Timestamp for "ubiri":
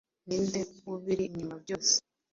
0.93-1.23